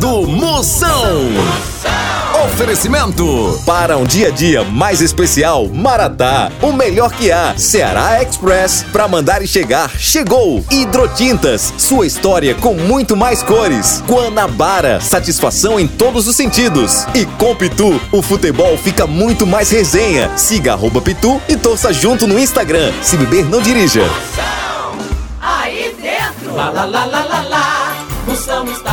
do 0.00 0.26
Moção. 0.26 1.28
Oferecimento 2.46 3.60
para 3.66 3.98
um 3.98 4.04
dia 4.04 4.28
a 4.28 4.30
dia 4.30 4.64
mais 4.64 5.02
especial, 5.02 5.68
Maratá, 5.68 6.50
o 6.62 6.72
melhor 6.72 7.12
que 7.12 7.30
há. 7.30 7.54
Ceará 7.58 8.22
Express, 8.22 8.82
para 8.90 9.06
mandar 9.06 9.42
e 9.42 9.46
chegar, 9.46 9.90
chegou. 9.98 10.64
Hidrotintas, 10.70 11.74
sua 11.76 12.06
história 12.06 12.54
com 12.54 12.72
muito 12.72 13.14
mais 13.14 13.42
cores. 13.42 14.02
Guanabara, 14.08 15.00
satisfação 15.02 15.78
em 15.78 15.86
todos 15.86 16.26
os 16.26 16.34
sentidos. 16.34 17.06
E 17.14 17.26
com 17.26 17.54
Pitu, 17.54 18.00
o 18.10 18.22
futebol 18.22 18.78
fica 18.78 19.06
muito 19.06 19.46
mais 19.46 19.70
resenha. 19.70 20.30
Siga 20.34 20.72
arroba 20.72 21.02
Pitu 21.02 21.38
e 21.46 21.56
torça 21.56 21.92
junto 21.92 22.26
no 22.26 22.38
Instagram. 22.38 22.90
Se 23.02 23.18
beber, 23.18 23.44
não 23.44 23.60
dirija. 23.60 24.02
Aí 25.42 25.94
dentro, 26.00 26.54
lá 26.56 26.70
lá 26.70 26.86
lá 26.86 27.04
lá 27.04 27.24
lá 27.24 27.42
lá, 27.42 27.96
Moção 28.26 28.64
está 28.66 28.89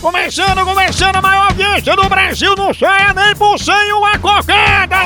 Começando, 0.00 0.64
começando 0.64 1.16
a 1.16 1.22
maior 1.22 1.46
audiência 1.48 1.96
do 1.96 2.08
Brasil, 2.08 2.54
não 2.56 2.72
saia 2.72 3.12
nem 3.12 3.34
por 3.34 3.58
sem 3.58 3.92
uma 3.92 4.16
cocada! 4.18 4.96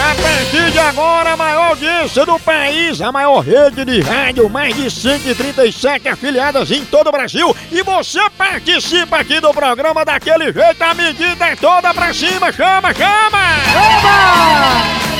A 0.00 0.14
partir 0.14 0.70
de 0.70 0.78
agora, 0.78 1.32
a 1.32 1.36
maior 1.36 1.70
audiência 1.70 2.24
do 2.24 2.38
país, 2.38 3.02
a 3.02 3.12
maior 3.12 3.40
rede 3.40 3.84
de 3.84 4.00
rádio, 4.00 4.48
mais 4.48 4.74
de 4.74 4.90
137 4.90 6.08
afiliadas 6.08 6.70
em 6.70 6.84
todo 6.84 7.08
o 7.08 7.12
Brasil. 7.12 7.54
E 7.70 7.82
você 7.82 8.20
participa 8.30 9.18
aqui 9.18 9.38
do 9.40 9.52
programa 9.52 10.04
daquele 10.04 10.52
jeito, 10.52 10.82
a 10.82 10.94
medida 10.94 11.46
é 11.46 11.56
toda 11.56 11.92
pra 11.92 12.14
cima, 12.14 12.50
chama, 12.52 12.94
chama! 12.94 13.48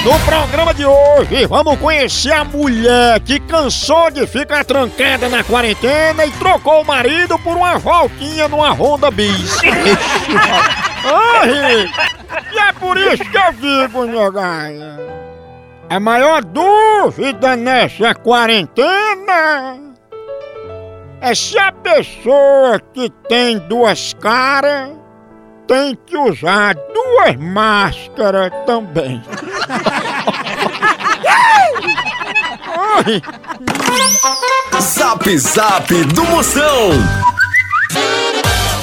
No 0.08 0.18
programa 0.20 0.72
de 0.72 0.86
hoje, 0.86 1.46
vamos 1.46 1.78
conhecer 1.78 2.32
a 2.32 2.42
mulher 2.42 3.20
que 3.20 3.38
cansou 3.40 4.10
de 4.10 4.26
ficar 4.26 4.64
trancada 4.64 5.28
na 5.28 5.44
quarentena 5.44 6.24
e 6.24 6.30
trocou 6.30 6.80
o 6.80 6.86
marido 6.86 7.38
por 7.40 7.54
uma 7.54 7.76
voltinha 7.76 8.48
numa 8.48 8.70
Honda 8.70 9.10
Bis. 9.10 9.58
Ai, 11.04 11.90
e 12.54 12.58
é 12.58 12.72
por 12.80 12.96
isso 12.96 13.22
que 13.22 13.36
eu 13.36 13.52
digo, 13.52 14.06
nega, 14.06 14.72
a 15.90 16.00
maior 16.00 16.42
dúvida 16.42 17.54
nessa 17.54 18.14
quarentena 18.14 19.78
é 21.20 21.34
se 21.34 21.58
a 21.58 21.70
pessoa 21.70 22.80
que 22.94 23.10
tem 23.28 23.58
duas 23.58 24.14
caras 24.14 24.88
tem 25.66 25.94
que 26.06 26.16
usar 26.16 26.74
duas 26.94 27.36
máscaras 27.36 28.50
também. 28.64 29.22
Zap 34.80 35.38
Zap 35.38 36.04
do 36.04 36.24
Moção. 36.24 36.90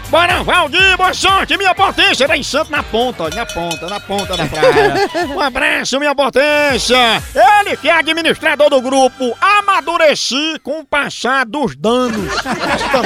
Bora, 0.10 0.44
Valdir, 0.44 0.96
boa 0.98 1.14
sorte, 1.14 1.58
minha 1.58 1.74
potência, 1.74 2.28
vem 2.28 2.44
santo 2.44 2.72
na 2.72 2.84
ponta, 2.84 3.24
ó, 3.24 3.30
na 3.30 3.46
ponta, 3.46 3.90
na 3.90 4.00
ponta 4.00 4.38
da 4.38 4.46
praia. 4.46 4.94
Um 5.36 5.40
abraço, 5.40 6.00
minha 6.00 6.14
potência. 6.14 6.96
Ele 7.34 7.76
que 7.76 7.90
é 7.90 7.94
administrador 7.94 8.70
do 8.70 8.80
grupo 8.82 9.36
Amadureci 9.42 10.60
com 10.64 10.82
o 10.82 10.86
passar 10.86 11.46
dos 11.46 11.76
danos. 11.76 12.32
Esta 12.36 13.02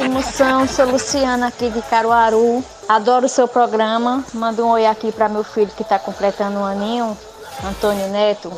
não. 0.00 0.08
Moção, 0.10 0.66
sou 0.66 0.86
Luciana 0.86 1.48
aqui 1.48 1.68
de 1.68 1.82
Caruaru. 1.82 2.64
Adoro 2.88 3.26
o 3.26 3.28
seu 3.28 3.46
programa. 3.46 4.24
Manda 4.32 4.64
um 4.64 4.70
oi 4.70 4.86
aqui 4.86 5.12
para 5.12 5.28
meu 5.28 5.44
filho 5.44 5.70
que 5.76 5.82
está 5.82 5.98
completando 5.98 6.58
um 6.58 6.64
aninho, 6.64 7.16
Antônio 7.62 8.08
Neto. 8.08 8.52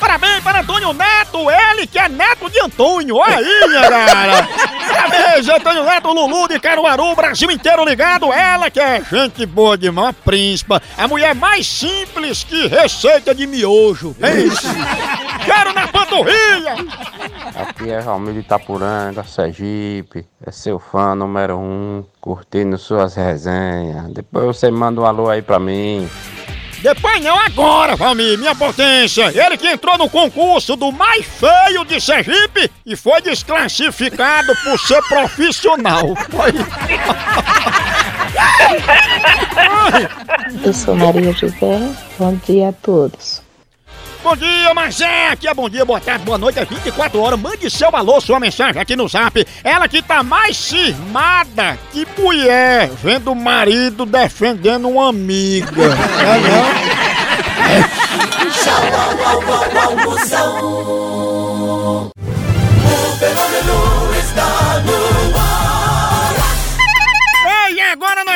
Parabéns 0.00 0.42
para 0.42 0.60
Antônio 0.60 0.94
Neto, 0.94 1.50
ele 1.50 1.86
que 1.86 1.98
é 1.98 2.08
neto 2.08 2.50
de 2.50 2.58
Antônio. 2.60 3.16
Olha 3.16 3.36
aí, 3.36 3.68
minha 3.68 3.88
cara. 3.88 4.48
Parabéns, 4.88 5.48
Antônio 5.48 5.84
Neto, 5.84 6.08
Lulu 6.12 6.48
de 6.48 6.58
Caruaru, 6.58 7.14
Brasil 7.14 7.50
inteiro 7.50 7.84
ligado. 7.84 8.32
Ela 8.32 8.70
que 8.70 8.80
é 8.80 9.02
gente 9.04 9.44
boa 9.44 9.76
demais, 9.76 10.06
uma 10.06 10.12
príncipa. 10.12 10.82
A 10.96 11.06
mulher 11.06 11.34
mais 11.34 11.66
simples 11.66 12.42
que 12.42 12.66
receita 12.66 13.34
de 13.34 13.46
miojo. 13.46 14.16
É 14.22 14.40
isso. 14.40 14.66
Quero 15.44 15.72
na 15.74 15.86
panturrilha. 15.88 16.76
Aqui 17.54 17.90
é 17.90 18.00
Ramiro 18.00 18.34
de 18.34 18.40
Itapuranga, 18.40 19.22
Sergipe. 19.24 20.26
É 20.44 20.50
seu 20.50 20.78
fã 20.78 21.14
número 21.14 21.58
um, 21.58 22.04
curtindo 22.20 22.78
suas 22.78 23.14
resenhas. 23.14 24.10
Depois 24.12 24.46
você 24.46 24.70
manda 24.70 25.00
um 25.00 25.04
alô 25.04 25.28
aí 25.28 25.42
pra 25.42 25.58
mim. 25.58 26.08
Depois 26.82 27.22
não, 27.22 27.38
agora, 27.38 27.94
Valmir, 27.94 28.38
minha 28.38 28.54
potência. 28.54 29.32
Ele 29.34 29.56
que 29.56 29.68
entrou 29.68 29.98
no 29.98 30.08
concurso 30.08 30.76
do 30.76 30.90
mais 30.90 31.26
feio 31.26 31.84
de 31.84 32.00
Sergipe 32.00 32.70
e 32.86 32.96
foi 32.96 33.20
desclassificado 33.20 34.52
por 34.64 34.78
ser 34.80 35.02
profissional. 35.02 36.14
Foi. 36.30 36.52
Eu 40.64 40.72
sou 40.72 40.94
Maria 40.96 41.32
José. 41.32 41.78
Bom 42.18 42.38
dia 42.46 42.70
a 42.70 42.72
todos. 42.72 43.42
Bom 44.22 44.36
dia, 44.36 44.74
Marcé! 44.74 45.28
Aqui 45.28 45.48
é 45.48 45.54
bom 45.54 45.66
dia, 45.68 45.82
boa 45.82 45.98
tarde, 45.98 46.24
boa 46.26 46.36
noite, 46.36 46.58
é 46.58 46.64
24 46.64 47.18
horas. 47.18 47.40
Mande 47.40 47.70
seu 47.70 47.88
alô, 47.96 48.20
sua 48.20 48.38
mensagem 48.38 48.80
aqui 48.80 48.94
no 48.94 49.08
zap. 49.08 49.46
Ela 49.64 49.88
que 49.88 50.02
tá 50.02 50.22
mais 50.22 50.58
cismada 50.58 51.78
que 51.90 52.06
mulher 52.18 52.90
vendo 53.02 53.32
o 53.32 53.34
marido 53.34 54.04
defendendo 54.04 54.90
uma 54.90 55.08
amiga. 55.08 55.84
É 56.20 56.38
não? 56.38 56.90
Tchau, 58.50 58.82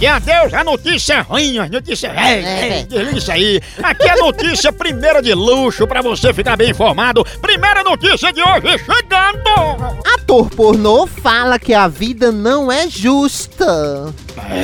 Que 0.00 0.06
adeus 0.06 0.54
a 0.54 0.64
notícia 0.64 1.20
ruim, 1.20 1.58
a 1.58 1.68
notícia. 1.68 2.06
É. 2.08 2.84
Desliga 2.84 3.18
isso 3.18 3.30
aí. 3.30 3.60
Aqui 3.82 4.08
é 4.08 4.16
notícia 4.16 4.72
primeira 4.72 5.20
de 5.20 5.34
luxo 5.34 5.86
pra 5.86 6.00
você 6.00 6.32
ficar 6.32 6.56
bem 6.56 6.70
informado. 6.70 7.22
Primeira 7.42 7.84
notícia 7.84 8.32
de 8.32 8.40
hoje 8.40 8.78
chegando. 8.78 10.00
Ator 10.14 10.48
pornô 10.48 11.06
fala 11.06 11.58
que 11.58 11.74
a 11.74 11.86
vida 11.86 12.32
não 12.32 12.72
é 12.72 12.88
justa. 12.88 14.14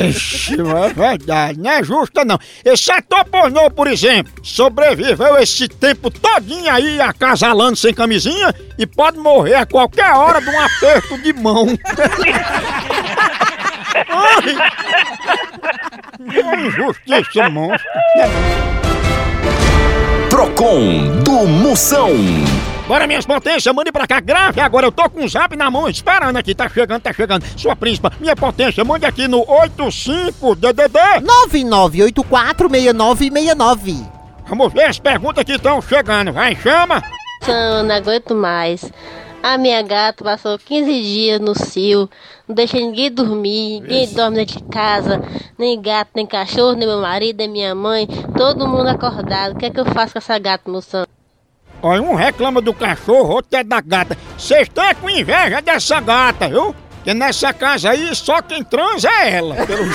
Ixi, 0.09 0.57
não 0.57 0.83
é 0.83 0.89
verdade, 0.89 1.61
não 1.61 1.71
é 1.71 1.85
justa 1.85 2.25
não. 2.25 2.39
Esse 2.65 2.91
ator 2.91 3.27
pornô, 3.27 3.71
por 3.71 3.89
exemplo, 3.89 4.33
sobreviveu 4.43 5.37
esse 5.37 5.69
tempo 5.69 6.11
todinho 6.11 6.73
aí 6.73 6.99
acasalando 6.99 7.77
sem 7.77 7.93
camisinha 7.93 8.55
e 8.79 8.87
pode 8.87 9.19
morrer 9.19 9.57
a 9.57 9.67
qualquer 9.67 10.15
hora 10.15 10.41
de 10.41 10.49
um 10.49 10.61
aperto 10.61 11.19
de 11.19 11.35
mão. 11.35 11.67
Ai, 14.09 14.57
injustiça, 16.67 17.49
monstro. 17.51 17.91
Procon 20.31 21.23
do 21.23 21.47
Moção. 21.47 22.11
Bora, 22.87 23.07
minhas 23.07 23.27
potências, 23.27 23.75
mande 23.75 23.91
pra 23.91 24.07
cá, 24.07 24.21
grave 24.21 24.61
agora. 24.61 24.87
Eu 24.87 24.93
tô 24.93 25.11
com 25.11 25.25
o 25.25 25.29
zap 25.29 25.57
na 25.57 25.71
mão, 25.71 25.89
esperando 25.89 26.37
aqui. 26.37 26.55
Tá 26.55 26.69
chegando, 26.69 27.01
tá 27.01 27.13
chegando. 27.13 27.45
Sua 27.57 27.75
príncipa, 27.75 28.13
minha 28.21 28.37
potência, 28.37 28.85
mande 28.85 29.05
aqui 29.05 29.27
no 29.27 29.45
85DDD. 29.45 31.25
99846969. 31.53 34.07
Vamos 34.49 34.73
ver 34.73 34.85
as 34.85 35.01
perguntas 35.01 35.43
que 35.43 35.53
estão 35.53 35.83
chegando. 35.83 36.33
Vai, 36.33 36.55
chama. 36.55 37.03
Eu 37.49 37.83
não 37.83 37.95
aguento 37.95 38.35
mais. 38.35 38.85
A 39.49 39.57
minha 39.57 39.81
gata 39.81 40.25
passou 40.25 40.59
15 40.59 41.03
dias 41.03 41.41
no 41.41 41.55
cio, 41.55 42.11
não 42.49 42.55
deixa 42.57 42.79
ninguém 42.79 43.13
dormir, 43.13 43.79
ninguém 43.79 44.13
dorme 44.13 44.39
dentro 44.39 44.57
de 44.57 44.65
casa, 44.65 45.23
nem 45.57 45.81
gato, 45.81 46.11
nem 46.17 46.27
cachorro, 46.27 46.73
nem 46.73 46.89
meu 46.89 47.01
marido, 47.01 47.37
nem 47.37 47.49
minha 47.49 47.73
mãe, 47.73 48.09
todo 48.37 48.67
mundo 48.67 48.89
acordado. 48.89 49.53
O 49.53 49.57
que 49.57 49.67
é 49.67 49.71
que 49.71 49.79
eu 49.79 49.85
faço 49.85 50.15
com 50.15 50.19
essa 50.19 50.37
gata, 50.37 50.69
moção? 50.69 51.07
Olha, 51.81 52.03
um 52.03 52.17
reclama 52.17 52.61
do 52.61 52.75
cachorro, 52.75 53.35
outro 53.35 53.57
é 53.57 53.63
da 53.63 53.81
gata. 53.81 54.19
Vocês 54.37 54.63
estão 54.63 54.93
com 54.97 55.09
inveja 55.09 55.63
dessa 55.63 56.01
gata, 56.01 56.49
viu? 56.49 56.75
Porque 56.97 57.15
nessa 57.15 57.53
casa 57.53 57.91
aí 57.91 58.13
só 58.17 58.43
quem 58.43 58.65
transa 58.65 59.09
é 59.09 59.37
ela. 59.37 59.55
pelo. 59.65 59.85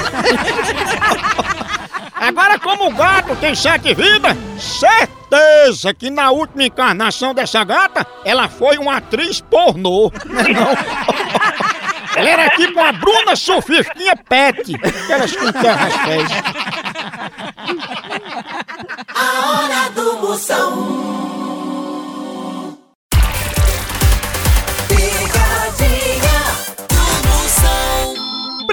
Agora, 2.16 2.58
como 2.58 2.88
o 2.88 2.96
gato 2.96 3.36
tem 3.36 3.54
sete 3.54 3.94
vidas, 3.94 4.38
certeza 5.32 5.94
que 5.94 6.10
na 6.10 6.30
última 6.32 6.66
encarnação 6.66 7.34
dessa 7.34 7.64
gata, 7.64 8.06
ela 8.26 8.50
foi 8.50 8.78
uma 8.78 8.98
atriz 8.98 9.40
pornô. 9.42 10.12
Não? 10.26 11.72
Ela 12.14 12.30
era 12.30 12.50
tipo 12.50 12.78
uma 12.78 12.92
Bruna 12.92 13.38
Sofistinha 13.38 14.18
Pet. 14.28 14.76
Aquelas 14.76 15.34
com 15.34 15.50
terras 15.50 15.94
fez. 15.96 16.30
A 19.16 19.50
hora 19.50 19.90
do 19.92 20.18
Moção. 20.18 21.08
Picadinha. 24.90 26.31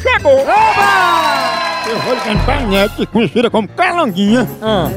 chegou! 0.00 0.38
Eu 1.88 1.98
vou 2.00 2.14
ligar 2.14 2.44
pra 2.44 2.60
net, 2.66 3.06
conhecida 3.06 3.50
como 3.50 3.66
Calanguinha. 3.68 4.46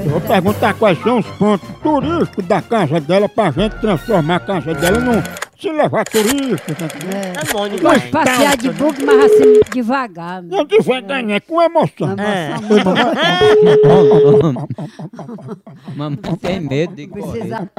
Eu 0.04 0.10
vou 0.12 0.22
perguntar 0.22 0.74
quais 0.76 1.02
são 1.02 1.20
os 1.20 1.26
pontos 1.38 1.68
turísticos 1.82 2.46
da 2.46 2.62
casa 2.62 3.00
dela 3.00 3.28
pra 3.30 3.52
gente 3.52 3.80
transformar 3.80 4.36
a 4.36 4.40
casa 4.40 4.74
dela 4.74 5.00
num. 5.00 5.22
Se 5.60 5.72
levar 5.72 6.04
turista. 6.04 6.76
tá 6.76 6.86
entendendo? 6.86 7.82
Gosto 7.82 8.00
de 8.02 8.08
passear 8.12 8.58
de 8.58 8.70
bug, 8.72 9.06
mas 9.06 9.32
assim, 9.32 9.62
devagar. 9.72 10.42
né? 10.42 10.50
Não 10.52 10.66
devagar, 10.66 11.24
né? 11.24 11.40
Com 11.40 11.62
emoção. 11.62 12.16
Mamãe 15.96 16.18
tem 16.42 16.60
medo 16.60 16.96
de 16.96 17.08
correr. 17.08 17.32
Precisa... 17.40 17.72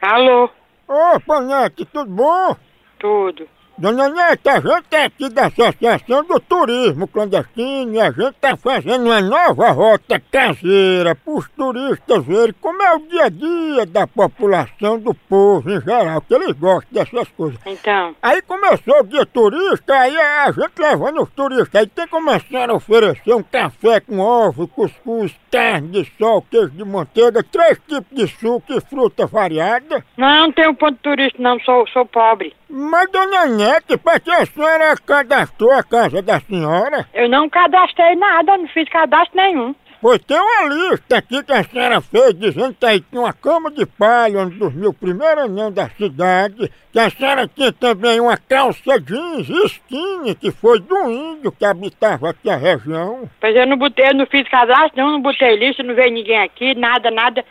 Alô, 0.00 0.48
Opa, 0.88 1.40
Nete, 1.40 1.84
tudo 1.84 2.06
bom? 2.06 2.56
tudo. 2.98 3.48
Dona 3.78 4.08
Nete, 4.08 4.48
a 4.48 4.58
gente 4.58 4.86
é 4.90 5.04
aqui 5.04 5.28
da 5.28 5.48
Associação 5.48 6.24
do 6.24 6.40
Turismo 6.40 7.06
Clandestino 7.06 7.92
e 7.92 8.00
a 8.00 8.10
gente 8.10 8.32
tá 8.40 8.56
fazendo 8.56 9.04
uma 9.04 9.20
nova 9.20 9.70
rota 9.70 10.18
caseira 10.32 11.14
para 11.14 11.34
os 11.34 11.46
turistas 11.50 12.24
verem 12.24 12.54
como 12.58 12.82
é 12.82 12.94
o 12.94 13.00
dia 13.00 13.24
a 13.24 13.28
dia 13.28 13.84
da 13.84 14.06
população, 14.06 14.98
do 14.98 15.12
povo 15.12 15.70
em 15.70 15.78
geral, 15.82 16.22
que 16.22 16.34
eles 16.34 16.52
gostam 16.52 16.88
dessas 16.90 17.28
coisas. 17.36 17.60
Então, 17.66 18.14
Aí 18.22 18.40
começou 18.40 19.00
o 19.00 19.06
dia 19.06 19.26
turista, 19.26 19.92
aí 19.92 20.16
a 20.18 20.50
gente 20.52 20.72
levando 20.78 21.22
os 21.22 21.30
turistas, 21.32 21.74
aí 21.74 21.86
tem 21.86 22.08
começando 22.08 22.70
a 22.70 22.74
oferecer 22.76 23.34
um 23.34 23.42
café 23.42 24.00
com 24.00 24.18
ovo, 24.18 24.66
cuscuz, 24.68 25.34
carne 25.50 25.88
de 25.88 26.12
sol, 26.16 26.40
queijo 26.50 26.70
de 26.70 26.84
manteiga, 26.84 27.42
três 27.42 27.78
tipos 27.86 28.06
de 28.10 28.26
suco 28.26 28.72
e 28.72 28.80
fruta 28.80 29.26
variada. 29.26 30.02
não, 30.16 30.46
não 30.46 30.52
tenho 30.52 30.74
ponto 30.74 30.98
turista 31.02 31.42
não, 31.42 31.60
sou, 31.60 31.86
sou 31.88 32.06
pobre. 32.06 32.54
Mas, 32.68 33.10
dona 33.12 33.46
Nete, 33.66 33.98
para 33.98 34.20
que 34.20 34.30
a 34.30 34.46
senhora 34.46 34.94
cadastrou 35.04 35.72
a 35.72 35.82
casa 35.82 36.22
da 36.22 36.38
senhora? 36.38 37.04
Eu 37.12 37.28
não 37.28 37.48
cadastrei 37.48 38.14
nada, 38.14 38.56
não 38.56 38.68
fiz 38.68 38.88
cadastro 38.88 39.36
nenhum. 39.36 39.74
Pois 40.00 40.20
tem 40.20 40.38
uma 40.38 40.68
lista 40.72 41.16
aqui 41.16 41.42
que 41.42 41.52
a 41.52 41.64
senhora 41.64 42.00
fez 42.00 42.32
dizendo 42.34 42.76
que 42.78 42.86
aí 42.86 43.00
tinha 43.00 43.22
uma 43.22 43.32
cama 43.32 43.68
de 43.72 43.84
palha 43.84 44.38
onde 44.38 44.56
dormiu 44.56 44.90
o 44.90 44.94
primeiro 44.94 45.40
anão 45.40 45.72
da 45.72 45.88
cidade, 45.88 46.70
que 46.92 47.00
a 47.00 47.10
senhora 47.10 47.48
tinha 47.48 47.72
também 47.72 48.20
uma 48.20 48.36
calça 48.36 49.00
jeans 49.00 49.48
skinny 49.48 50.36
que 50.36 50.52
foi 50.52 50.78
do 50.78 51.10
índio 51.10 51.50
que 51.50 51.64
habitava 51.64 52.30
aqui 52.30 52.48
a 52.48 52.56
região. 52.56 53.28
Pois 53.40 53.56
eu 53.56 53.66
não 53.66 53.76
botei, 53.76 54.10
eu 54.10 54.14
não 54.14 54.26
fiz 54.26 54.48
cadastro 54.48 54.92
não, 54.96 55.10
não 55.14 55.20
botei 55.20 55.56
lista, 55.56 55.82
não 55.82 55.96
veio 55.96 56.12
ninguém 56.12 56.38
aqui, 56.38 56.76
nada, 56.76 57.10
nada. 57.10 57.44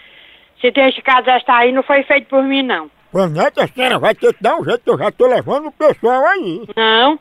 Se 0.62 0.72
tem 0.72 0.88
esse 0.88 1.02
cadastro 1.02 1.54
aí, 1.54 1.74
não 1.74 1.84
foi 1.84 2.04
feito 2.04 2.30
por 2.30 2.42
mim 2.42 2.64
não. 2.64 2.90
Pois 3.16 3.32
Nete, 3.32 3.62
a 3.62 3.68
senhora 3.70 3.98
vai 3.98 4.14
ter 4.14 4.34
que 4.34 4.44
dar 4.44 4.58
um 4.58 4.66
jeito, 4.66 4.82
eu 4.86 4.98
já 4.98 5.10
tô 5.10 5.26
levando 5.26 5.68
o 5.68 5.72
pessoal 5.72 6.26
aí. 6.26 6.68
Não, 6.76 7.18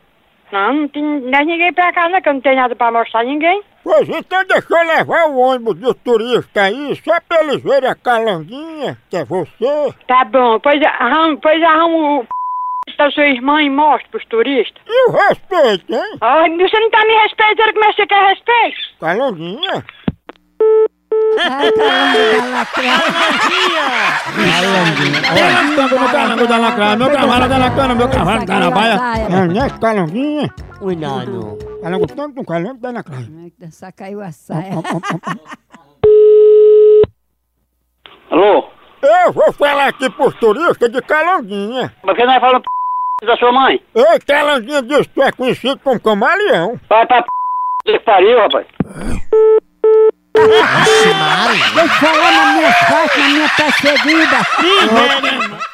não, 0.51 0.75
não 0.75 0.89
tem 0.89 1.01
não 1.05 1.39
é 1.39 1.45
ninguém 1.45 1.73
pra 1.73 1.93
cá 1.93 2.09
não, 2.09 2.21
que 2.21 2.29
eu 2.29 2.35
não 2.35 2.41
tenho 2.41 2.57
nada 2.57 2.75
pra 2.75 2.91
mostrar 2.91 3.21
a 3.21 3.23
ninguém. 3.23 3.63
Pois 3.85 4.09
então 4.09 4.45
deixa 4.45 4.67
eu 4.71 4.89
levar 4.89 5.27
o 5.29 5.39
ônibus 5.39 5.77
dos 5.77 5.95
turistas 6.03 6.65
aí, 6.65 6.97
só 6.97 7.17
pra 7.29 7.45
eles 7.45 7.63
verem 7.63 7.89
a 7.89 7.95
calanguinha, 7.95 8.99
que 9.09 9.19
é 9.19 9.25
você. 9.25 9.95
Tá 10.09 10.25
bom, 10.25 10.59
pois 10.59 10.83
arruma, 10.83 11.39
pois 11.41 11.63
arruma 11.63 12.23
o 12.23 12.27
da 12.99 13.11
sua 13.13 13.29
irmã 13.29 13.63
e 13.63 13.71
mostra 13.71 14.09
pros 14.11 14.27
turistas. 14.27 14.83
E 14.89 15.11
o 15.11 15.13
respeito, 15.13 15.95
hein? 15.95 16.19
Ai, 16.21 16.51
você 16.57 16.81
não 16.81 16.91
tá 16.91 17.07
me 17.07 17.15
respeitando, 17.23 17.73
como 17.73 17.85
é 17.85 17.89
que 17.91 17.95
você 17.95 18.07
quer 18.09 18.29
respeito? 18.31 18.81
Calanguinha. 18.99 19.85
Ai, 21.39 21.73
caramba, 21.73 22.65
da 25.89 26.13
Calango 26.13 26.47
da 26.47 26.57
lacraia, 26.57 26.97
meu 26.97 27.11
cavalo 27.11 27.49
da 27.49 27.59
lacana, 27.59 27.95
meu 27.95 28.09
cavalo 28.09 28.47
da 28.47 28.59
lacraia. 28.59 28.99
É, 29.31 29.47
né, 29.47 29.71
calanguinha? 29.81 30.55
Cuidado. 30.79 31.59
Calango 31.83 32.07
tanto 32.07 32.41
um 32.41 32.45
calango 32.45 32.81
da 32.81 32.91
lacraia. 32.91 33.29
Dançar 33.59 33.93
caiu 33.93 34.21
a 34.21 34.33
saia. 34.33 34.73
Alô? 38.31 38.69
Eu 39.03 39.33
vou 39.33 39.53
falar 39.53 39.89
aqui 39.89 40.09
pros 40.11 40.35
turistas 40.37 40.91
de 40.91 41.03
calanguinha. 41.03 41.95
Por 42.03 42.15
que 42.17 42.25
nós 42.25 42.41
falamos 42.41 42.63
p... 43.21 43.27
da 43.27 43.37
sua 43.37 43.53
mãe? 43.53 43.81
Ei, 43.95 44.19
calanguinha 44.27 44.83
diz 44.83 45.07
que 45.07 45.15
tu 45.15 45.23
é 45.23 45.31
conhecido 45.31 45.79
como 45.81 46.01
camaleão. 46.01 46.81
Vai 46.89 47.07
pra 47.07 47.23
p... 47.23 47.29
que 47.85 47.99
pariu, 48.01 48.39
rapaz. 48.39 48.67
Deixa 50.37 51.81
eu 51.81 51.89
falar 52.01 52.33
na 52.33 52.53
minha 52.55 52.73
parte, 52.73 53.19
na 53.19 53.29
minha 53.29 53.49
perseguida. 53.51 54.47
Eu 54.83 55.74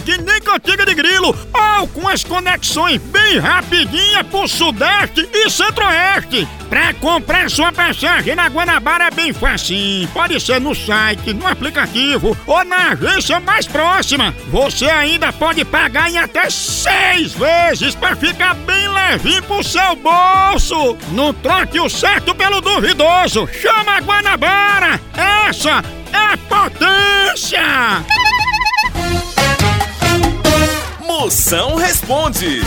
que 0.00 0.16
nem 0.16 0.40
cantiga 0.40 0.86
de 0.86 0.94
grilo, 0.94 1.36
ou 1.78 1.88
com 1.88 2.08
as 2.08 2.24
conexões 2.24 2.98
bem 3.02 3.38
rapidinha 3.38 4.24
pro 4.24 4.48
Sudeste 4.48 5.28
e 5.30 5.50
Centro-Oeste. 5.50 6.48
Pra 6.70 6.94
comprar 6.94 7.50
sua 7.50 7.70
passagem 7.70 8.34
na 8.34 8.46
Guanabara 8.46 9.08
é 9.08 9.10
bem 9.10 9.32
facinho. 9.32 10.08
Pode 10.08 10.40
ser 10.40 10.58
no 10.58 10.74
site, 10.74 11.34
no 11.34 11.46
aplicativo 11.46 12.36
ou 12.46 12.64
na 12.64 12.92
agência 12.92 13.40
mais 13.40 13.66
próxima. 13.66 14.34
Você 14.48 14.86
ainda 14.86 15.32
pode 15.32 15.64
pagar 15.66 16.10
em 16.10 16.16
até 16.16 16.48
seis 16.48 17.32
vezes 17.34 17.94
pra 17.94 18.16
ficar 18.16 18.54
bem 18.54 18.88
levinho 18.88 19.42
pro 19.42 19.62
seu 19.62 19.96
bolso. 19.96 20.96
Não 21.12 21.32
troque 21.34 21.78
o 21.78 21.90
certo 21.90 22.34
pelo 22.34 22.60
duvidoso. 22.62 23.46
Chama 23.52 23.96
a 23.96 24.00
Guanabara. 24.00 25.00
Essa 25.14 25.82
é 26.12 26.36
potência. 26.48 28.27
Moção 31.08 31.74
responde. 31.74 32.60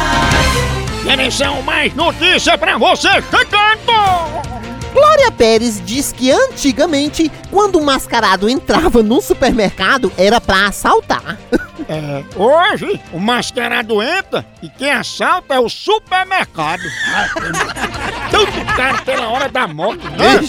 Atenção, 1.11 1.61
mais 1.61 1.93
notícia 1.93 2.57
pra 2.57 2.77
você 2.77 3.09
chegando! 3.09 4.55
Glória 4.93 5.29
Pérez 5.31 5.81
diz 5.85 6.13
que 6.13 6.31
antigamente, 6.31 7.29
quando 7.51 7.77
um 7.77 7.83
mascarado 7.83 8.49
entrava 8.49 9.03
no 9.03 9.21
supermercado, 9.21 10.11
era 10.17 10.39
pra 10.39 10.67
assaltar. 10.67 11.37
É, 11.87 12.23
hoje 12.35 12.99
o 13.13 13.19
mascarado 13.19 14.01
entra 14.01 14.43
e 14.61 14.69
quem 14.69 14.91
assalta 14.91 15.53
é 15.53 15.59
o 15.59 15.69
supermercado. 15.69 16.81
Tanto 18.31 18.75
caro 18.75 19.01
pela 19.03 19.29
hora 19.29 19.47
da 19.49 19.67
morte, 19.67 20.03
né? 20.09 20.41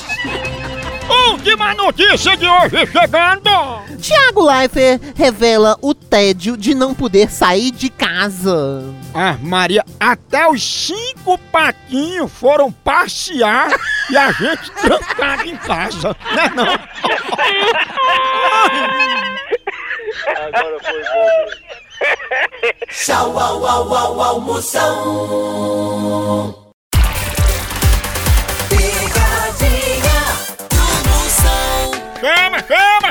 Última 1.31 1.75
notícia 1.75 2.37
de 2.37 2.47
hoje 2.47 2.87
chegando! 2.91 3.51
Tiago 4.01 4.45
Leifert 4.45 5.01
revela 5.15 5.77
o 5.81 5.95
tédio 5.95 6.57
de 6.57 6.75
não 6.75 6.95
poder 6.95 7.31
sair 7.31 7.71
de 7.71 7.89
casa. 7.91 8.83
Ah, 9.15 9.37
Maria, 9.41 9.85
até 10.01 10.49
os 10.49 10.63
cinco 10.63 11.39
patinhos 11.53 12.33
foram 12.33 12.73
passear 12.73 13.69
e 14.11 14.17
a 14.17 14.33
gente 14.33 14.71
trancado 14.73 15.49
em 15.49 15.57
casa, 15.57 16.17
né 16.35 16.51
não? 16.55 16.67
Agora 20.37 20.79
foi 20.83 21.03
bom. 21.03 21.49
Tchau, 22.91 23.39
au, 23.39 23.67
au, 23.67 23.95
au, 23.95 24.21
almoção. 24.21 24.93
Picadinha 28.69 30.21
do 30.69 30.85
Moção. 31.09 31.91
Chama, 32.21 32.59
chama! 32.69 33.11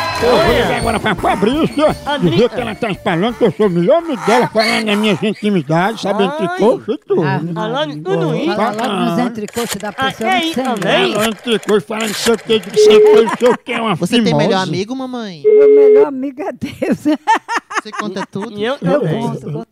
Eu 0.23 0.37
vou 0.37 0.53
ligar 0.53 0.77
agora 0.77 0.99
pra 0.99 1.15
Fabrícia, 1.15 1.85
dizer 2.21 2.49
que 2.49 2.61
ela 2.61 2.75
tá 2.75 2.91
espalhando 2.91 3.37
que 3.37 3.43
eu 3.45 3.51
sou 3.51 3.65
o 3.65 3.69
melhor 3.69 3.97
amigo 3.97 4.23
dela, 4.25 4.47
falando 4.47 4.85
nas 4.85 4.97
minhas 4.97 5.23
intimidades, 5.23 6.01
sabendo 6.01 6.37
que 6.37 6.47
coxa 6.59 6.91
e 6.91 6.97
tudo. 6.99 7.23
Falando 7.53 8.03
tudo 8.03 8.35
isso. 8.35 8.55
Fala 8.55 8.87
logo 8.87 8.93
nos 8.93 9.19
entrecoxos 9.19 9.81
da 9.81 9.91
pessoa. 9.91 10.29
Ah, 10.29 10.41
sei 10.41 10.63
não. 10.63 10.77
Falando 10.77 11.23
entre 11.23 11.59
coisas, 11.59 11.83
falando 11.87 12.07
que 12.07 12.19
sei 12.19 12.33
o 12.33 12.37
que, 12.37 12.59
sei 12.59 12.97
o 12.97 13.01
que, 13.01 13.37
sei 13.37 13.49
o 13.49 13.57
que, 13.57 13.73
é 13.73 13.81
uma 13.81 13.95
Você 13.95 14.21
tem 14.21 14.35
melhor 14.35 14.61
amigo, 14.61 14.95
mamãe? 14.95 15.41
Meu 15.43 15.75
melhor 15.75 16.05
amigo 16.07 16.41
é 16.41 16.51
Deus. 16.51 16.97
Você 16.99 17.91
conta 17.99 18.25
tudo? 18.31 18.59
Eu, 18.61 18.77
eu 18.81 19.01
conto. 19.01 19.67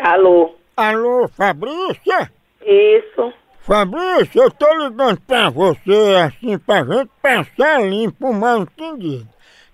Alô? 0.00 0.56
Alô, 0.76 1.28
Fabrícia? 1.28 2.30
Isso. 2.60 3.32
Fabrícia, 3.66 4.42
eu 4.42 4.50
tô 4.50 4.66
ligando 4.74 5.18
pra 5.22 5.48
você 5.48 6.16
assim 6.22 6.58
pra 6.58 6.84
gente 6.84 7.08
passar 7.22 7.80
limpo 7.80 8.28
o 8.28 8.34
mal 8.34 8.58
entendido. 8.58 9.26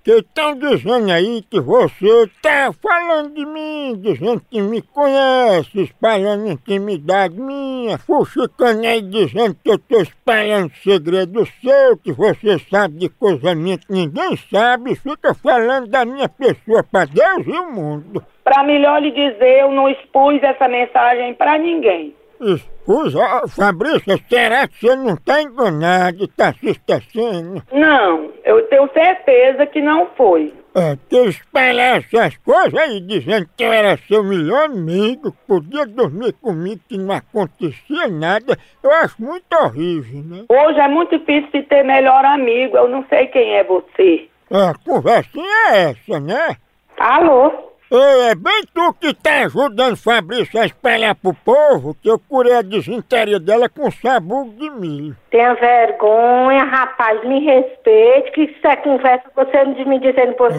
Que 0.05 0.13
estão 0.13 0.55
dizendo 0.55 1.11
aí 1.11 1.43
que 1.43 1.59
você 1.59 2.31
tá 2.41 2.71
falando 2.81 3.35
de 3.35 3.45
mim, 3.45 4.01
dizendo 4.01 4.41
que 4.49 4.63
me 4.63 4.81
conhece, 4.81 5.83
espalhando 5.83 6.47
intimidade 6.47 7.35
minha, 7.35 7.99
fuxicando 7.99 8.87
aí 8.87 9.03
dizendo 9.03 9.57
que 9.57 9.73
eu 9.73 9.79
tô 9.79 10.01
espalhando 10.01 10.71
segredo 10.85 11.45
seu, 11.61 11.97
que 11.97 12.13
você 12.13 12.61
sabe 12.71 12.95
de 12.97 13.09
coisa 13.09 13.57
minha 13.57 13.77
que 13.77 13.93
ninguém 13.93 14.37
sabe, 14.53 14.95
fica 14.95 15.35
falando 15.35 15.89
da 15.89 16.05
minha 16.05 16.29
pessoa 16.29 16.85
pra 16.85 17.07
Deus 17.07 17.45
e 17.45 17.51
o 17.51 17.73
mundo. 17.73 18.25
Pra 18.45 18.63
melhor 18.63 19.03
lhe 19.03 19.11
dizer, 19.11 19.63
eu 19.63 19.73
não 19.73 19.89
expus 19.89 20.41
essa 20.45 20.69
mensagem 20.69 21.35
pra 21.35 21.59
ninguém. 21.59 22.15
Expus, 22.41 23.15
ó, 23.15 23.47
Fabrícia, 23.47 24.19
será 24.29 24.67
que 24.67 24.81
você 24.81 24.97
não 24.97 25.15
tá 25.15 25.43
enganado, 25.43 26.27
tá 26.29 26.55
se 26.55 26.71
esquecendo? 26.71 27.63
Não, 27.71 28.33
eu 28.45 28.67
tenho 28.69 28.89
certeza 28.93 29.67
que 29.67 29.83
não 29.83 30.07
foi. 30.17 30.53
É, 30.75 30.97
que 31.09 31.17
espalhar 31.25 31.99
essas 31.99 32.37
coisas 32.39 32.75
aí 32.75 33.01
dizendo 33.01 33.47
que 33.57 33.65
eu 33.65 33.73
era 33.73 33.99
seu 34.09 34.23
melhor 34.23 34.67
amigo, 34.67 35.33
que 35.33 35.39
podia 35.47 35.85
dormir 35.85 36.33
comigo, 36.35 36.81
que 36.89 36.97
não 36.97 37.15
acontecia 37.15 38.09
nada, 38.09 38.57
eu 38.83 38.91
acho 38.91 39.21
muito 39.21 39.53
horrível, 39.53 40.23
né? 40.23 40.45
Hoje 40.49 40.79
é 40.79 40.89
muito 40.89 41.19
difícil 41.19 41.51
de 41.51 41.63
ter 41.65 41.83
melhor 41.83 42.25
amigo. 42.25 42.77
Eu 42.77 42.89
não 42.89 43.05
sei 43.09 43.27
quem 43.27 43.57
é 43.57 43.65
você. 43.65 44.29
É, 44.51 44.57
a 44.57 44.75
conversinha 44.75 45.73
é 45.73 45.91
essa, 45.91 46.21
né? 46.21 46.57
Alô? 46.99 47.70
Ei, 47.93 48.31
é 48.31 48.35
bem 48.37 48.63
tu 48.73 48.95
que 49.01 49.13
tá 49.13 49.41
ajudando 49.47 49.97
Fabrício 49.97 50.61
a 50.61 50.65
espalhar 50.65 51.13
pro 51.17 51.35
povo 51.35 51.93
que 52.01 52.09
eu 52.09 52.21
curei 52.21 52.55
a 52.55 52.63
desinteria 52.63 53.41
dela 53.41 53.69
com 53.69 53.91
sabugo 53.91 54.53
de 54.53 54.71
milho. 54.71 55.17
Tenha 55.29 55.55
vergonha, 55.55 56.63
rapaz, 56.63 57.25
me 57.25 57.45
respeite, 57.45 58.31
que 58.31 58.43
isso 58.43 58.65
é 58.65 58.77
conversa, 58.77 59.25
você 59.35 59.65
não 59.65 59.85
me 59.87 59.99
dizendo 59.99 60.35
por... 60.35 60.53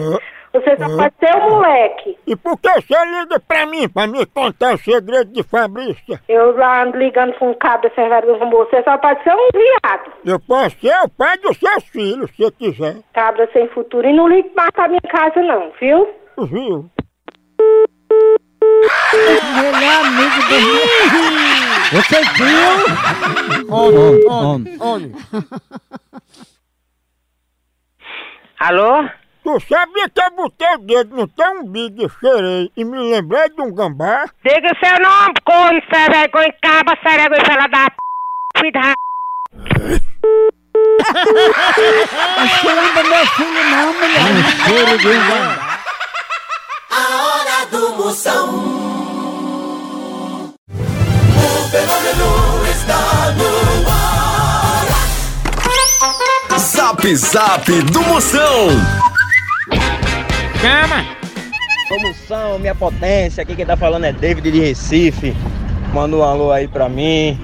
Você 0.52 0.76
só 0.76 0.84
pode 0.84 1.14
ser 1.18 1.34
um 1.34 1.50
moleque. 1.50 2.18
E 2.26 2.36
por 2.36 2.58
que 2.60 2.68
você 2.68 2.94
liga 3.06 3.40
pra 3.40 3.64
mim, 3.64 3.88
pra 3.88 4.06
me 4.06 4.26
contar 4.26 4.74
o 4.74 4.76
segredo 4.76 5.32
de 5.32 5.42
Fabrício? 5.42 6.20
Eu 6.28 6.54
lá 6.54 6.82
ando 6.82 6.98
ligando 6.98 7.32
com 7.38 7.52
um 7.52 7.54
cabra 7.54 7.90
sem 7.94 8.06
vergonha 8.06 8.38
como 8.38 8.58
você, 8.58 8.82
só 8.82 8.98
pode 8.98 9.22
ser 9.22 9.32
um 9.34 9.48
viado. 9.54 10.12
Eu 10.22 10.38
posso 10.38 10.78
ser 10.78 10.94
o 11.02 11.08
pai 11.08 11.38
dos 11.38 11.56
seus 11.56 11.84
filhos, 11.84 12.30
se 12.36 12.50
quiser. 12.52 12.96
Cabra 13.14 13.48
sem 13.54 13.66
futuro. 13.68 14.06
E 14.06 14.12
não 14.12 14.28
ligue 14.28 14.50
mais 14.54 14.70
pra 14.72 14.88
minha 14.88 15.00
casa 15.00 15.40
não, 15.40 15.72
viu? 15.80 16.06
Viu? 16.38 16.90
Melhor 18.82 20.06
amigo 20.06 20.40
do 20.48 20.56
Você 21.96 22.18
viu? 22.34 22.70
Homem, 23.68 24.26
homem, 24.28 24.76
homem. 24.80 25.12
Alô? 28.58 29.08
Tu 29.42 29.60
sabia 29.68 30.08
que 30.08 30.20
eu 30.20 30.30
botei 30.36 30.74
o 30.74 30.78
dedo 30.78 31.16
no 31.16 31.26
teu 31.26 31.50
umbigo 31.60 32.06
e 32.06 32.10
cheirei 32.20 32.70
e 32.76 32.84
me 32.84 32.96
lembrei 32.96 33.48
de 33.50 33.60
um 33.60 33.74
gambá? 33.74 34.26
Diga 34.44 34.70
seu 34.78 35.00
nome, 35.00 35.34
corno, 35.44 35.82
sem 35.92 36.08
vergonha, 36.08 36.54
caba, 36.62 36.96
sem 37.02 37.16
vergonha, 37.18 37.44
fela 37.44 37.66
da 37.66 37.90
p... 37.90 38.70
Da... 38.70 38.94
Acho 42.36 42.60
que 42.60 42.66
lembra 42.68 43.02
meu 43.02 43.26
filho 43.26 43.64
não, 43.64 43.92
mulher. 43.94 44.22
cheiro 44.64 44.98
de 44.98 45.08
um 45.08 45.28
gambá. 45.28 45.80
A 46.90 46.96
hora 47.24 47.66
do 47.66 47.96
Moção. 47.96 48.71
Zap 57.02 57.16
Zap 57.16 57.82
do 57.90 58.00
Moção. 58.02 58.68
Chama! 60.60 61.04
Promoção, 61.88 62.60
minha 62.60 62.76
potência, 62.76 63.42
aqui 63.42 63.56
quem 63.56 63.66
tá 63.66 63.76
falando 63.76 64.04
é 64.04 64.12
David 64.12 64.52
de 64.52 64.60
Recife. 64.60 65.34
Manda 65.92 66.14
um 66.14 66.22
alô 66.22 66.52
aí 66.52 66.68
pra 66.68 66.88
mim, 66.88 67.40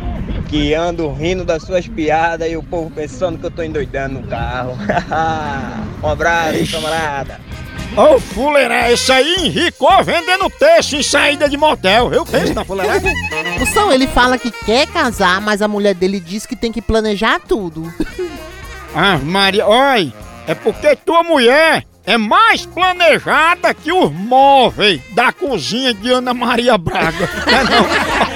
que 0.49 0.75
ando 0.75 1.11
rindo 1.13 1.45
das 1.45 1.65
suas 1.65 1.89
piadas 1.89 2.49
e 2.49 2.57
o 2.57 2.63
povo 2.63 2.89
pensando 2.89 3.37
que 3.37 3.47
eu 3.47 3.51
tô 3.51 3.65
endoidando 3.65 4.21
no 4.21 4.27
carro. 4.29 4.79
um 6.05 6.09
abraço, 6.09 6.71
camarada. 6.71 7.41
Ô 7.97 8.15
oh, 8.15 8.21
fuleiragem, 8.21 8.93
esse 8.93 9.11
aí 9.11 9.47
enricou 9.47 10.05
vendendo 10.05 10.49
peixe 10.51 10.99
em 10.99 11.03
saída 11.03 11.49
de 11.49 11.57
motel. 11.57 12.13
Eu 12.13 12.25
penso 12.25 12.55
na 12.55 12.65
fuleiragem. 12.65 13.13
Moção, 13.59 13.93
ele 13.93 14.07
fala 14.07 14.39
que 14.39 14.53
quer 14.53 14.87
casar, 14.87 15.41
mas 15.41 15.61
a 15.61 15.67
mulher 15.67 15.95
dele 15.95 16.21
diz 16.21 16.47
que 16.47 16.55
tem 16.55 16.71
que 16.71 16.81
planejar 16.81 17.41
tudo. 17.41 17.93
Ah, 18.95 19.19
Maria, 19.19 19.67
oi, 19.67 20.13
é 20.47 20.55
porque 20.55 20.97
tua 20.97 21.23
mulher 21.23 21.85
é 22.07 22.17
mais 22.17 22.65
planejada 22.65 23.75
que 23.75 23.93
os 23.93 24.11
móveis 24.11 25.01
da 25.15 25.31
cozinha 25.31 25.93
de 25.93 26.11
Ana 26.11 26.33
Maria 26.33 26.79
Braga. 26.79 27.29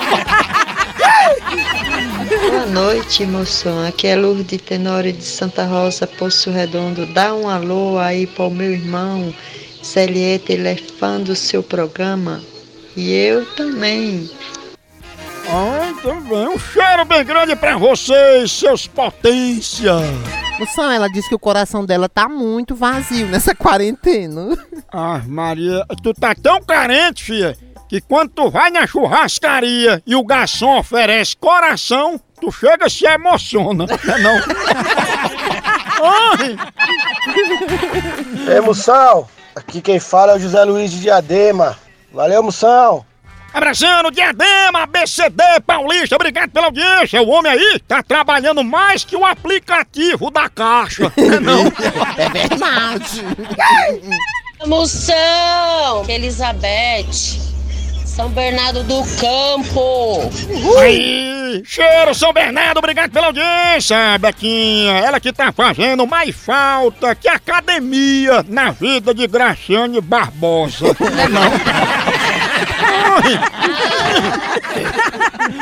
É? 2.34 2.50
Boa 2.50 2.66
noite, 2.66 3.24
moção. 3.26 3.86
Aqui 3.86 4.06
é 4.06 4.16
Lourdes 4.16 4.60
Tenório 4.62 5.12
de 5.12 5.24
Santa 5.24 5.64
Rosa, 5.64 6.06
Poço 6.06 6.50
Redondo. 6.50 7.06
Dá 7.06 7.34
um 7.34 7.48
alô 7.48 7.98
aí 7.98 8.26
para 8.26 8.44
o 8.44 8.50
meu 8.50 8.72
irmão 8.72 9.34
Celieta, 9.82 10.52
fã 10.98 11.20
do 11.20 11.34
seu 11.34 11.62
programa. 11.62 12.40
E 12.96 13.12
eu 13.12 13.44
também. 13.54 14.30
Ah, 15.48 15.92
também. 16.02 16.48
Um 16.48 16.58
cheiro 16.58 17.04
bem 17.04 17.24
grande 17.24 17.54
pra 17.56 17.76
vocês, 17.76 18.50
seus 18.52 18.86
potência. 18.86 19.92
Moção, 20.58 20.90
ela 20.90 21.08
disse 21.08 21.28
que 21.28 21.34
o 21.34 21.38
coração 21.38 21.84
dela 21.84 22.08
tá 22.08 22.28
muito 22.28 22.74
vazio 22.74 23.26
nessa 23.26 23.54
quarentena. 23.54 24.56
Ah, 24.92 25.20
Maria, 25.26 25.84
tu 26.02 26.14
tá 26.14 26.34
tão 26.34 26.60
carente, 26.62 27.24
filha, 27.24 27.56
que 27.88 28.00
quando 28.00 28.30
tu 28.30 28.50
vai 28.50 28.70
na 28.70 28.86
churrascaria 28.86 30.02
e 30.06 30.14
o 30.14 30.24
garçom 30.24 30.78
oferece 30.78 31.36
coração, 31.36 32.20
tu 32.40 32.50
chega 32.52 32.86
e 32.86 32.90
se 32.90 33.06
emociona, 33.06 33.86
não 33.86 34.14
é 34.14 34.18
não? 34.18 34.40
Ei, 38.52 38.60
Moção, 38.60 39.28
aqui 39.54 39.80
quem 39.80 40.00
fala 40.00 40.32
é 40.32 40.36
o 40.36 40.40
José 40.40 40.64
Luiz 40.64 40.90
de 40.90 41.00
Diadema. 41.00 41.78
Valeu, 42.12 42.42
Moção. 42.42 43.04
Abraçando, 43.52 44.10
Diadema, 44.10 44.86
BCD, 44.86 45.42
Paulista, 45.66 46.16
obrigado 46.16 46.50
pela 46.50 46.66
audiência. 46.66 47.20
O 47.22 47.28
homem 47.28 47.52
aí 47.52 47.78
tá 47.86 48.02
trabalhando 48.02 48.64
mais 48.64 49.04
que 49.04 49.14
o 49.14 49.26
aplicativo 49.26 50.30
da 50.30 50.48
caixa. 50.48 51.12
Não 51.16 51.24
é 51.32 51.40
não? 51.40 51.72
É 52.16 52.28
verdade. 52.30 53.22
Moção! 54.66 56.04
Elizabeth! 56.08 57.52
São 58.06 58.28
Bernardo 58.28 58.82
do 58.82 59.02
Campo! 59.18 60.30
Aí, 60.78 61.62
cheiro 61.64 62.14
São 62.14 62.30
Bernardo, 62.30 62.76
obrigado 62.76 63.10
pela 63.10 63.26
audiência, 63.28 63.96
Bequinha. 64.18 64.98
Ela 64.98 65.18
que 65.18 65.32
tá 65.32 65.50
fazendo 65.50 66.06
mais 66.06 66.36
falta 66.36 67.14
que 67.14 67.26
academia 67.26 68.44
na 68.46 68.70
vida 68.70 69.14
de 69.14 69.26
Graciane 69.26 70.00
Barbosa. 70.00 70.94
Não 71.00 71.20
é 71.20 71.28
não? 71.28 71.50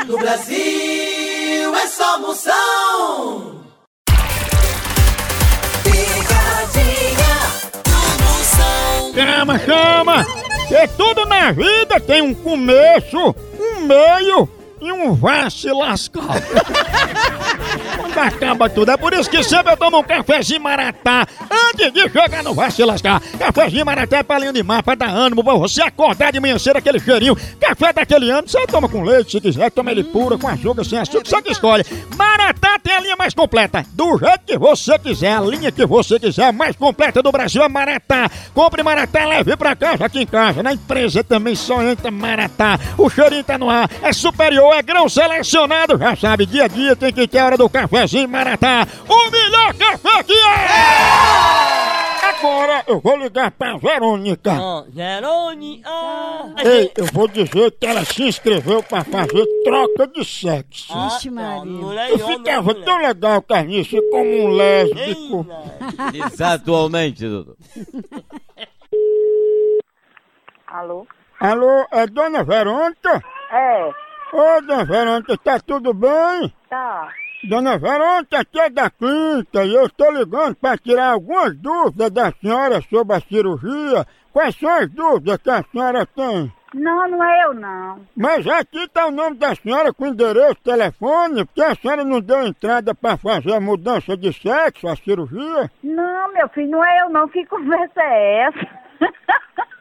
No 0.07 0.17
Brasil 0.17 1.75
é 1.75 1.87
só 1.87 2.19
moção. 2.19 3.61
Picadinha 5.83 7.33
do 7.83 7.99
Moção. 8.23 9.13
Chama, 9.13 9.59
chama! 9.59 10.25
Que 10.67 10.87
tudo 10.95 11.25
na 11.25 11.51
vida 11.51 11.99
tem 11.99 12.21
um 12.21 12.33
começo, 12.33 13.35
um 13.59 13.81
meio 13.81 14.60
e 14.81 14.91
um 14.91 15.13
vá 15.13 15.49
se 15.49 15.71
lascar. 15.71 16.41
Quando 17.95 18.17
acaba 18.17 18.69
tudo, 18.69 18.91
é 18.91 18.97
por 18.97 19.13
isso 19.13 19.29
que 19.29 19.43
sempre 19.43 19.71
eu 19.71 19.77
tomo 19.77 19.99
um 19.99 20.03
cafezinho 20.03 20.59
maratá 20.59 21.25
antes 21.49 21.93
de 21.93 22.09
chegar 22.09 22.43
no 22.43 22.53
vá 22.53 22.69
se 22.69 22.83
lascar. 22.83 23.21
Cafezinho 23.39 23.85
maratá 23.85 24.17
é 24.17 24.23
palinho 24.23 24.51
de 24.51 24.63
mar 24.63 24.83
pra 24.83 24.95
dar 24.95 25.09
ânimo, 25.09 25.43
pra 25.43 25.53
você 25.53 25.81
acordar 25.81 26.31
de 26.31 26.39
manhã 26.39 26.57
cedo 26.57 26.77
aquele 26.77 26.99
cheirinho. 26.99 27.37
Café 27.59 27.93
daquele 27.93 28.29
ano, 28.29 28.47
você 28.47 28.65
toma 28.67 28.89
com 28.89 29.03
leite, 29.03 29.31
se 29.31 29.41
quiser, 29.41 29.71
toma 29.71 29.91
ele 29.91 30.03
puro, 30.03 30.37
com 30.37 30.47
açúcar, 30.47 30.83
sem 30.83 30.99
açúcar, 30.99 31.25
você 31.25 31.41
que 31.41 31.51
escolhe. 31.51 31.85
Maratá 32.17 32.79
tem 32.79 32.93
a 32.93 32.99
linha 32.99 33.15
mais 33.15 33.33
completa, 33.33 33.85
do 33.93 34.17
jeito 34.17 34.39
que 34.45 34.57
você 34.57 34.97
quiser, 34.99 35.37
a 35.37 35.41
linha 35.41 35.71
que 35.71 35.85
você 35.85 36.19
quiser, 36.19 36.45
a 36.45 36.51
mais 36.51 36.75
completa 36.75 37.21
do 37.21 37.31
Brasil 37.31 37.63
é 37.63 37.69
Maratá. 37.69 38.29
Compre 38.53 38.83
Maratá, 38.83 39.25
leve 39.25 39.55
pra 39.55 39.75
casa, 39.75 40.05
aqui 40.05 40.21
em 40.21 40.27
casa, 40.27 40.63
na 40.63 40.73
empresa 40.73 41.23
também 41.23 41.55
só 41.55 41.81
entra 41.83 42.11
Maratá. 42.11 42.79
O 42.97 43.09
cheirinho 43.09 43.43
tá 43.43 43.57
no 43.57 43.69
ar, 43.69 43.89
é 44.01 44.11
superior, 44.11 44.70
é 44.73 44.81
grão 44.81 45.07
selecionado, 45.09 45.97
já 45.97 46.15
sabe, 46.15 46.45
dia 46.45 46.65
a 46.65 46.67
dia 46.67 46.95
tem 46.95 47.11
que 47.11 47.27
ter 47.27 47.39
a 47.39 47.45
hora 47.45 47.57
do 47.57 47.69
cafezinho 47.69 48.29
Maratá. 48.29 48.87
O 49.07 49.31
melhor 49.31 49.73
café 49.73 50.23
que 50.23 50.33
é! 50.33 52.01
Agora 52.41 52.83
eu 52.87 52.99
vou 52.99 53.17
ligar 53.17 53.51
pra 53.51 53.77
Verônica. 53.77 54.51
Verônica! 54.89 55.89
Ei, 56.63 56.91
eu 56.97 57.05
vou 57.13 57.27
dizer 57.27 57.71
que 57.71 57.85
ela 57.85 58.03
se 58.03 58.23
inscreveu 58.23 58.81
pra 58.81 59.03
fazer 59.03 59.45
troca 59.63 60.07
de 60.07 60.25
sexo. 60.25 60.91
Ixi, 61.07 61.29
Maria. 61.29 62.09
Eu 62.09 62.17
ficava 62.17 62.73
tão 62.73 62.97
legal, 62.97 63.41
Carniça, 63.43 63.97
como 64.09 64.45
um 64.45 64.49
lésbico. 64.49 65.45
Exatamente, 66.13 67.27
doutor. 67.27 67.57
Alô? 70.65 71.05
Alô, 71.39 71.85
é 71.91 72.07
Dona 72.07 72.43
Verônica? 72.43 73.23
É, 73.51 73.91
Ô, 74.33 74.61
Dona 74.61 74.85
Verônica, 74.85 75.37
tá 75.37 75.59
tudo 75.59 75.93
bem? 75.93 76.53
tá. 76.69 77.09
Dona 77.43 77.75
Verônica, 77.77 78.39
aqui 78.39 78.59
é 78.59 78.69
da 78.69 78.87
clínica 78.89 79.65
e 79.65 79.73
eu 79.73 79.87
estou 79.87 80.11
ligando 80.11 80.55
para 80.55 80.77
tirar 80.77 81.13
algumas 81.13 81.55
dúvidas 81.57 82.11
da 82.11 82.31
senhora 82.33 82.79
sobre 82.81 83.15
a 83.15 83.19
cirurgia. 83.19 84.05
Quais 84.31 84.55
são 84.55 84.69
as 84.69 84.87
dúvidas 84.89 85.37
que 85.37 85.49
a 85.49 85.63
senhora 85.63 86.05
tem? 86.05 86.53
Não, 86.75 87.09
não 87.09 87.23
é 87.23 87.45
eu 87.45 87.53
não. 87.55 87.99
Mas 88.15 88.45
aqui 88.47 88.83
está 88.83 89.07
o 89.07 89.11
nome 89.11 89.37
da 89.37 89.55
senhora 89.55 89.91
com 89.91 90.05
endereço, 90.05 90.55
telefone, 90.63 91.43
porque 91.45 91.63
a 91.63 91.73
senhora 91.75 92.05
não 92.05 92.21
deu 92.21 92.45
entrada 92.45 92.93
para 92.93 93.17
fazer 93.17 93.53
a 93.55 93.59
mudança 93.59 94.15
de 94.15 94.31
sexo, 94.31 94.87
a 94.87 94.95
cirurgia. 94.95 95.69
Não, 95.83 96.31
meu 96.33 96.47
filho, 96.49 96.69
não 96.69 96.85
é 96.85 97.01
eu 97.01 97.09
não. 97.09 97.27
Que 97.27 97.43
conversa 97.47 98.01
é 98.01 98.43
essa? 98.43 98.67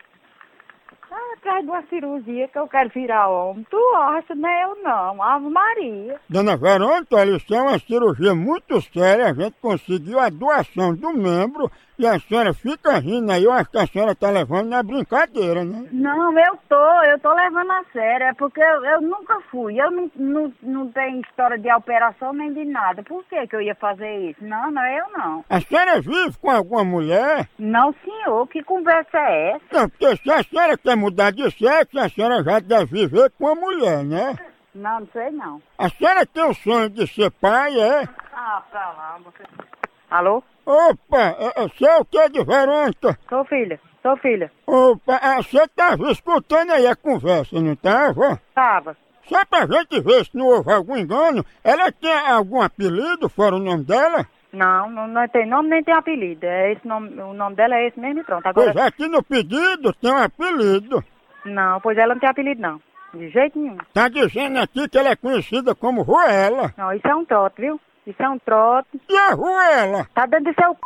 ah, 1.11 1.35
atrás 1.37 1.65
de 1.65 1.71
uma 1.71 1.83
cirurgia 1.89 2.49
que 2.49 2.59
eu 2.59 2.69
quero 2.69 2.91
virar 2.91 3.29
homem. 3.29 3.67
Tu 3.71 3.95
acha, 3.97 4.35
não 4.35 4.49
é 4.49 4.65
eu 4.65 4.83
não. 4.83 5.23
Ave 5.23 5.49
Maria. 5.49 6.21
Dona 6.29 6.57
Verônica, 6.57 7.25
isso 7.27 7.55
é 7.55 7.61
uma 7.61 7.79
cirurgia 7.79 8.35
muito 8.35 8.81
séria. 8.93 9.27
A 9.27 9.35
gente 9.35 9.57
conseguiu 9.61 10.19
a 10.19 10.29
doação 10.29 10.95
do 10.95 11.13
membro 11.13 11.71
e 12.01 12.07
a 12.07 12.19
senhora 12.19 12.55
fica 12.55 12.99
rindo 12.99 13.31
aí. 13.31 13.45
Eu 13.45 13.53
acho 13.53 13.71
que 13.71 13.79
a 13.79 13.87
senhora 13.87 14.13
está 14.13 14.31
levando 14.31 14.69
na 14.69 14.83
brincadeira, 14.83 15.65
né? 15.65 15.87
Não, 15.93 16.39
eu 16.39 16.59
tô, 16.69 17.03
eu 17.05 17.19
tô 17.19 17.33
levando 17.35 17.71
a 17.71 17.85
sério, 17.93 18.27
é 18.27 18.33
porque 18.35 18.61
eu, 18.61 18.85
eu 18.85 19.01
nunca 19.03 19.39
fui, 19.51 19.81
eu 19.81 19.91
não, 19.91 20.11
não, 20.17 20.53
não 20.63 20.89
tenho 20.93 21.21
história 21.21 21.59
de 21.59 21.71
operação 21.73 22.33
nem 22.33 22.53
de 22.53 22.65
nada. 22.65 23.03
Por 23.03 23.23
que 23.25 23.47
que 23.47 23.57
eu 23.57 23.61
ia 23.61 23.75
fazer 23.75 24.31
isso? 24.31 24.43
Não, 24.43 24.71
não 24.71 24.83
é 24.83 25.01
eu 25.01 25.19
não. 25.19 25.45
A 25.49 25.61
senhora 25.61 26.01
vive 26.01 26.39
com 26.41 26.51
alguma 26.51 26.85
mulher? 26.85 27.49
Não, 27.59 27.95
senhor, 28.05 28.47
que 28.49 28.63
conversa 28.63 29.19
é 29.19 29.53
essa? 29.53 29.65
Não, 29.73 29.89
porque 29.89 30.17
se 30.17 30.31
a 30.31 30.43
senhora 30.43 30.79
quer 30.79 30.97
mudar 30.97 31.33
de 31.33 31.51
sexo, 31.51 31.99
a 31.99 32.09
senhora 32.09 32.43
já 32.43 32.61
deve 32.61 32.87
viver 32.87 33.31
com 33.39 33.49
a 33.49 33.55
mulher, 33.55 34.03
né? 34.05 34.37
Não, 34.75 35.01
não 35.01 35.09
sei 35.13 35.31
não. 35.33 35.61
A 35.77 35.89
senhora 35.89 36.25
tem 36.25 36.45
o 36.45 36.55
sonho 36.55 36.89
de 36.89 37.07
ser 37.07 37.31
pai, 37.31 37.79
é? 37.79 38.09
Ah, 38.33 38.63
pra 38.71 38.91
lá, 38.93 39.19
você... 39.25 39.70
Alô? 40.11 40.43
Opa, 40.67 41.37
é, 41.39 41.63
é, 41.63 41.69
você 41.69 41.87
é 41.87 41.97
o 41.99 42.05
que 42.05 42.29
de 42.31 42.45
Verônica? 42.45 43.17
Sou 43.29 43.45
filha, 43.45 43.81
sou 44.03 44.17
filha. 44.17 44.51
Opa, 44.67 45.21
é, 45.23 45.37
você 45.37 45.67
tava 45.69 46.11
escutando 46.11 46.73
aí 46.73 46.87
a 46.87 46.97
conversa, 46.97 47.61
não 47.61 47.77
tava? 47.77 48.41
Tava. 48.55 48.97
Só 49.29 49.45
pra 49.47 49.67
gente 49.67 50.01
ver 50.01 50.25
se 50.25 50.37
não 50.37 50.47
houve 50.47 50.73
algum 50.73 50.97
engano, 50.97 51.45
ela 51.63 51.93
tem 51.93 52.13
algum 52.13 52.61
apelido 52.61 53.29
fora 53.29 53.55
o 53.55 53.61
nome 53.61 53.85
dela? 53.85 54.27
Não, 54.53 54.91
não, 54.91 55.07
não 55.07 55.29
tem 55.29 55.47
nome 55.47 55.69
nem 55.69 55.85
tem 55.85 55.95
apelido. 55.95 56.45
É 56.45 56.73
esse 56.73 56.87
nome, 56.87 57.09
o 57.21 57.33
nome 57.33 57.55
dela 57.55 57.77
é 57.77 57.87
esse 57.87 58.01
mesmo 58.01 58.21
e 58.21 58.25
pronto. 58.25 58.45
Agora... 58.45 58.73
Pois 58.73 58.85
aqui 58.85 59.07
no 59.07 59.23
pedido 59.23 59.93
tem 59.93 60.11
um 60.11 60.19
apelido. 60.19 61.05
Não, 61.45 61.81
pois 61.81 61.97
ela 61.97 62.15
não 62.15 62.21
tem 62.21 62.29
apelido 62.29 62.61
não. 62.61 62.81
De 63.15 63.29
jeito 63.29 63.59
nenhum. 63.59 63.79
Tá 63.93 64.09
dizendo 64.09 64.59
aqui 64.59 64.89
que 64.89 64.99
ela 64.99 65.11
é 65.11 65.17
conhecida 65.17 65.73
como 65.75 66.03
Ruela. 66.03 66.75
Não, 66.77 66.93
isso 66.93 67.07
é 67.07 67.15
um 67.15 67.25
trote, 67.25 67.61
viu? 67.61 67.81
Isso 68.11 68.23
é 68.23 68.29
um 68.29 68.39
trote. 68.41 69.01
E 69.09 69.17
a 69.17 69.31
Ruela? 69.31 70.07
Tá 70.15 70.27
dentro 70.27 70.53
do 70.53 70.61
seu 70.61 70.73
c... 70.73 70.81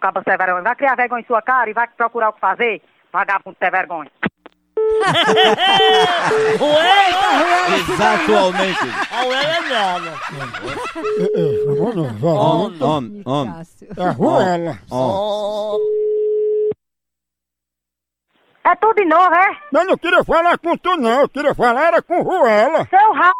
Caba 0.00 0.22
sem 0.22 0.36
vergonha. 0.36 0.62
Vai 0.62 0.76
criar 0.76 0.94
vergonha 0.96 1.22
em 1.22 1.26
sua 1.26 1.42
cara 1.42 1.70
e 1.70 1.72
vai 1.72 1.88
procurar 1.88 2.28
o 2.28 2.32
que 2.34 2.40
fazer. 2.40 2.82
Vagabundo 3.12 3.56
sem 3.58 3.70
vergonha. 3.70 4.10
Exatamente. 7.90 8.88
A 9.10 9.24
Uela 9.24 9.56
é 9.56 9.60
nada. 9.68 10.12
Homem, 12.22 12.82
homem, 12.82 13.22
homem. 13.24 13.54
É 13.96 14.10
Ruela. 14.10 14.78
É 18.64 18.74
tudo 18.76 18.94
de 18.96 19.04
novo, 19.06 19.34
é? 19.34 19.56
Eu 19.72 19.86
não 19.86 19.96
queria 19.96 20.22
falar 20.22 20.58
com 20.58 20.76
tu 20.76 20.96
não, 20.98 21.22
eu 21.22 21.28
queria 21.28 21.54
falar 21.54 21.86
era 21.86 22.02
com 22.02 22.20
Ruela. 22.22 22.86
Seu 22.90 23.12
ra... 23.14 23.32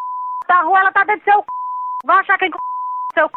da 0.48 0.62
rua, 0.62 0.80
ela 0.80 0.92
tá 0.92 1.04
dentro 1.04 1.20
do 1.20 1.24
seu 1.24 1.40
c... 1.40 1.46
Vai 2.06 2.18
achar 2.20 2.38
quem 2.38 2.48
c... 2.48 2.56
seu 3.18 3.26
c... 3.26 3.32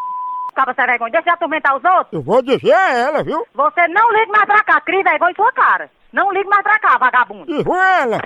Caba 0.54 0.74
sem 0.74 0.86
vergonha. 0.86 1.12
Deixa 1.12 1.24
de 1.24 1.30
atormentar 1.30 1.76
os 1.76 1.84
outros. 1.84 2.12
Eu 2.12 2.22
vou 2.22 2.42
dizer 2.42 2.74
a 2.74 2.94
ela, 2.94 3.24
viu? 3.24 3.46
Você 3.54 3.88
não 3.88 4.12
liga 4.12 4.32
mais 4.32 4.46
pra 4.46 4.64
cá. 4.64 4.82
Cria 4.82 5.04
vergonha 5.04 5.32
em 5.32 5.36
sua 5.36 5.52
cara. 5.54 5.90
Não 6.12 6.32
liga 6.32 6.50
mais 6.50 6.62
pra 6.62 6.80
cá, 6.80 6.98
vagabundo. 6.98 7.52
E 7.52 7.62
Ruela? 7.62 8.20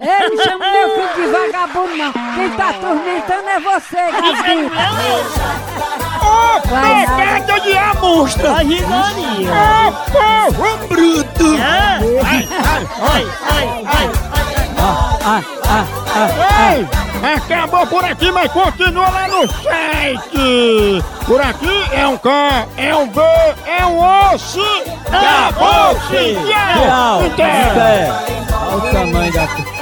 Ei, 0.00 0.28
não 0.28 0.44
chama 0.44 0.70
meu 0.70 0.90
filho 0.90 1.14
de 1.14 1.26
vagabundo, 1.32 1.96
não. 1.96 2.12
Quem 2.12 2.50
tá 2.56 2.70
atormentando 2.70 3.48
é 3.48 3.60
você, 3.60 3.96
Gabriel. 3.96 4.70
Ô, 6.22 6.60
pegada 6.62 7.60
de 7.60 7.78
amostra! 7.78 8.50
A 8.50 8.58
risaria. 8.58 9.50
Ô, 9.52 9.92
povo 10.12 10.88
bruto! 10.88 11.56
Ai, 11.62 12.02
ai, 12.24 12.48
ai, 13.00 13.24
ai, 13.52 13.84
ai. 13.86 14.35
Ah, 14.78 15.18
ah, 15.24 15.42
ah. 15.68 16.72
Ei, 16.72 16.88
acabou 17.34 17.86
por 17.86 18.04
aqui, 18.04 18.30
mas 18.30 18.50
continua 18.52 19.08
lá 19.08 19.28
no 19.28 19.48
site! 19.48 21.04
Por 21.26 21.40
aqui 21.40 21.84
é 21.92 22.06
um 22.06 22.16
K, 22.16 22.66
é 22.76 22.94
um 22.94 23.08
B, 23.08 23.20
é 23.66 23.86
um 23.86 23.98
osso! 24.32 24.60
Acabou-se! 25.06 26.34
Tchau. 26.34 26.84
Tchau! 26.84 27.26
Até. 27.26 28.10
Olha 28.68 28.76
o 28.76 28.92
tamanho 28.92 29.32
da... 29.32 29.75